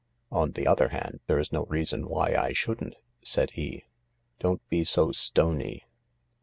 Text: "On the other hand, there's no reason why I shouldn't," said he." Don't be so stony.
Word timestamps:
"On 0.31 0.49
the 0.53 0.65
other 0.65 0.87
hand, 0.89 1.19
there's 1.27 1.51
no 1.51 1.65
reason 1.65 2.09
why 2.09 2.33
I 2.35 2.53
shouldn't," 2.53 2.95
said 3.21 3.51
he." 3.51 3.83
Don't 4.39 4.67
be 4.67 4.83
so 4.83 5.11
stony. 5.11 5.83